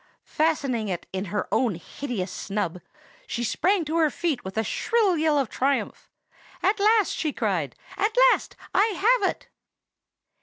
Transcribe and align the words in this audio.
Fastening 0.25 0.87
it 0.87 1.05
in 1.13 1.25
her 1.25 1.47
own 1.51 1.75
hideous 1.75 2.31
snub, 2.31 2.81
she 3.27 3.43
sprang 3.43 3.85
to 3.85 3.97
her 3.97 4.09
feet 4.09 4.43
with 4.43 4.57
a 4.57 4.63
shrill 4.63 5.15
yell 5.15 5.37
of 5.37 5.47
triumph. 5.47 6.09
'At 6.63 6.79
last!' 6.79 7.13
she 7.15 7.31
cried,—'at 7.31 8.15
last 8.31 8.55
I 8.73 9.17
have 9.21 9.29
it! 9.29 9.47